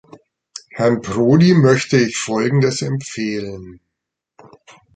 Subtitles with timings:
[0.71, 3.81] Herrn Prodi möchte ich folgendes empfehlen.